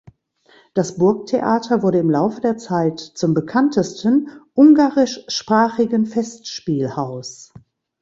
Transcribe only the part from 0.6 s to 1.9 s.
Das Burgtheater